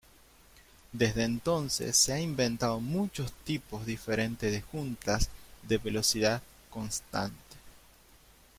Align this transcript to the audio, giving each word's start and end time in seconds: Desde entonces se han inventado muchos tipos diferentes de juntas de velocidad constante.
Desde 0.93 1.23
entonces 1.25 1.95
se 1.95 2.11
han 2.13 2.21
inventado 2.21 2.79
muchos 2.79 3.31
tipos 3.45 3.85
diferentes 3.85 4.51
de 4.51 4.59
juntas 4.61 5.29
de 5.61 5.77
velocidad 5.77 6.41
constante. 6.71 7.35